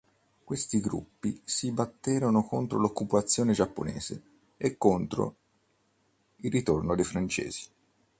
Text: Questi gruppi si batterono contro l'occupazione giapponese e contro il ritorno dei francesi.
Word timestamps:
Questi 0.43 0.79
gruppi 0.79 1.39
si 1.45 1.71
batterono 1.71 2.43
contro 2.43 2.79
l'occupazione 2.79 3.53
giapponese 3.53 4.19
e 4.57 4.75
contro 4.75 5.35
il 6.37 6.49
ritorno 6.49 6.95
dei 6.95 7.05
francesi. 7.05 7.67